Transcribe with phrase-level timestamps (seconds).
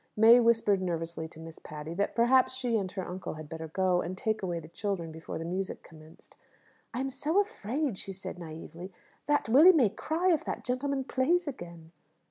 [0.17, 4.01] May whispered nervously to Miss Patty, that perhaps she and her uncle had better go,
[4.01, 6.37] and take away the children before the music commenced.
[6.91, 8.89] "I am so afraid," she said naïvely,
[9.27, 11.91] "that Willy may cry if that gentleman plays again."